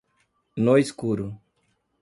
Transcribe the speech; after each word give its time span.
No 0.57 0.77
escuro 0.79 1.37